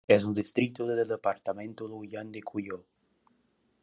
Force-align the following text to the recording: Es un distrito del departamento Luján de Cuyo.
Es 0.07 0.23
un 0.23 0.33
distrito 0.33 0.87
del 0.87 1.07
departamento 1.07 1.87
Luján 1.87 2.31
de 2.31 2.41
Cuyo. 2.41 2.87